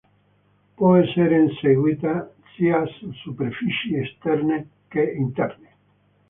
[0.77, 5.75] Può essere eseguita sia su superfici esterne che interne.